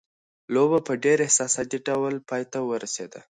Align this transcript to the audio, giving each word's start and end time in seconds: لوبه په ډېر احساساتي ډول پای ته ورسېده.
لوبه 0.53 0.79
په 0.87 0.93
ډېر 1.03 1.17
احساساتي 1.27 1.79
ډول 1.87 2.13
پای 2.29 2.43
ته 2.51 2.59
ورسېده. 2.69 3.21